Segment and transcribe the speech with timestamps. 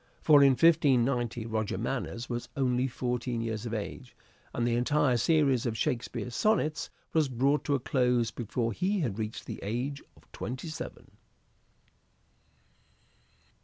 [0.19, 4.15] For in 1590 Roger Manners was only fourteen years of age,
[4.51, 9.19] and the entire series of Shakespeare's Sonnets was brought to a close before he had
[9.19, 11.11] reached the age of twenty seven.